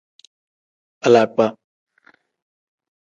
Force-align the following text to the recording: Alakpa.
Alakpa. 1.05 1.45